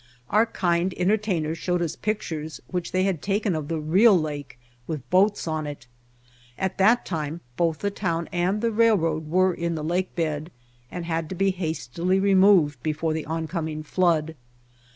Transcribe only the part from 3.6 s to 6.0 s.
the real lake with boats on it.